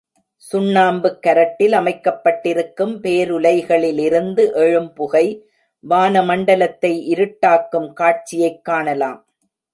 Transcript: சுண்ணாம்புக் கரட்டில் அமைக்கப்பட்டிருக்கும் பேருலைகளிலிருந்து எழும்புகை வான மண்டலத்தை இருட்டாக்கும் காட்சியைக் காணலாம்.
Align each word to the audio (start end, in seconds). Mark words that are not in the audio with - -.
சுண்ணாம்புக் 0.51 1.19
கரட்டில் 1.27 1.71
அமைக்கப்பட்டிருக்கும் 1.71 3.03
பேருலைகளிலிருந்து 3.03 4.49
எழும்புகை 4.55 5.41
வான 5.79 6.23
மண்டலத்தை 6.23 7.13
இருட்டாக்கும் 7.13 7.93
காட்சியைக் 7.93 8.63
காணலாம். 8.63 9.25